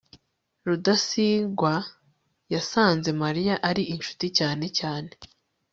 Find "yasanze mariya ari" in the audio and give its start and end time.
2.53-3.83